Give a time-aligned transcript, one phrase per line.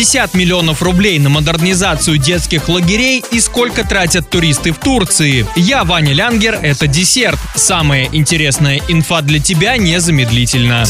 [0.00, 5.46] 50 миллионов рублей на модернизацию детских лагерей и сколько тратят туристы в Турции.
[5.56, 7.38] Я Ваня Лянгер, это десерт.
[7.54, 10.84] Самая интересная инфа для тебя незамедлительно.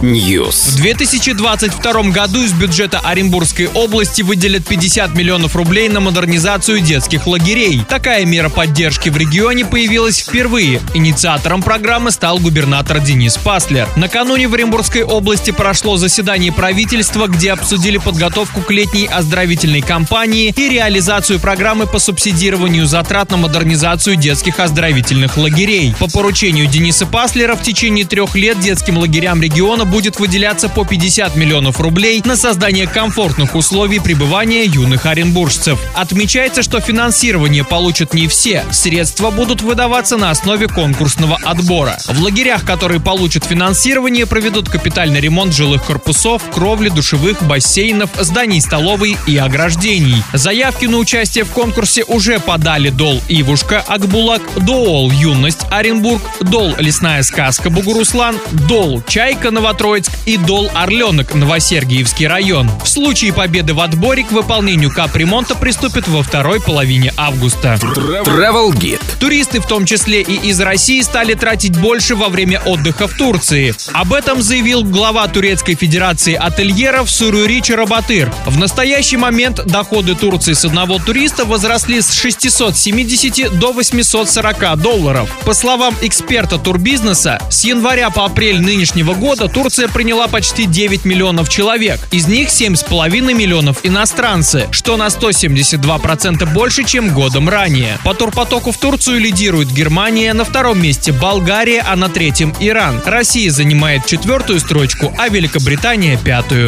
[0.00, 0.70] News.
[0.70, 7.82] В 2022 году из бюджета Оренбургской области выделят 50 миллионов рублей на модернизацию детских лагерей.
[7.88, 10.80] Такая мера поддержки в регионе появилась впервые.
[10.94, 13.88] Инициатором программы стал губернатор Денис Паслер.
[13.96, 20.68] Накануне в Оренбургской области прошло заседание правительства, где обсудили подготовку к летней оздоровительной кампании и
[20.68, 25.94] реализацию программы по субсидированию затрат на модернизацию детских оздоровительных лагерей.
[25.98, 31.36] По поручению Дениса Паслера в течение трех лет детским лагерям региона будет выделяться по 50
[31.36, 35.78] миллионов рублей на создание комфортных условий пребывания юных оренбуржцев.
[35.94, 38.64] Отмечается, что финансирование получат не все.
[38.70, 41.98] Средства будут выдаваться на основе конкурсного отбора.
[42.06, 49.16] В лагерях, которые получат финансирование, проведут капитальный ремонт жилых корпусов, кровли, душевых, бассейнов, зданий столовой
[49.24, 50.20] и ограждений.
[50.32, 57.22] Заявки на участие в конкурсе уже подали Дол Ивушка, Акбулак, Доол Юность, Оренбург, Дол Лесная
[57.22, 62.68] сказка Бугуруслан, Дол Чайка Новотроицк и Дол Орленок Новосергиевский район.
[62.82, 67.78] В случае победы в отборе к выполнению капремонта приступят во второй половине августа.
[67.80, 69.00] Travel Guide.
[69.20, 73.72] Туристы, в том числе и из России, стали тратить больше во время отдыха в Турции.
[73.92, 76.34] Об этом заявил глава Турецкой Федерации
[76.78, 78.32] ательеров Сурури Чарабатыр.
[78.46, 85.28] В настоящий момент доходы Турции с одного туриста возросли с 670 до 840 долларов.
[85.44, 91.48] По словам эксперта турбизнеса, с января по апрель нынешнего года Турция приняла почти 9 миллионов
[91.48, 91.98] человек.
[92.12, 97.98] Из них 7,5 миллионов иностранцы, что на 172% больше, чем годом ранее.
[98.04, 103.02] По турпотоку в Турцию лидирует Германия, на втором месте Болгария, а на третьем Иран.
[103.04, 106.67] Россия занимает четвертую строчку, а Великобритания пятую.